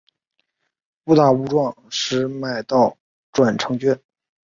[1.03, 1.75] 误打误撞
[2.39, 2.97] 买到
[3.31, 4.01] 转乘券